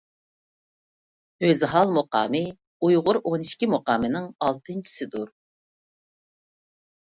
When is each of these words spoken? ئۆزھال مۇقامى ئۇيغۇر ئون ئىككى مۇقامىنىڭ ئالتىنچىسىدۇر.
ئۆزھال 1.47 1.93
مۇقامى 1.97 2.41
ئۇيغۇر 2.87 3.21
ئون 3.23 3.45
ئىككى 3.49 3.71
مۇقامىنىڭ 3.75 4.27
ئالتىنچىسىدۇر. 4.49 5.33